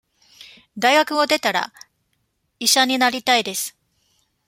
[0.79, 1.71] 大学を出たら、
[2.59, 3.77] 医者になりたいです。